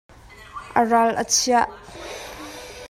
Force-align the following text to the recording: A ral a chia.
A 0.79 0.81
ral 0.91 1.11
a 1.21 1.23
chia. 1.25 1.61